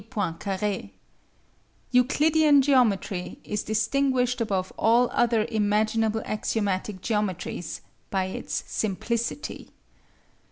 [0.09, 0.89] Poincare:
[1.91, 9.69] Euclidean geometry is distinguished above all other imaginable axiomatic geometries by its simplicity.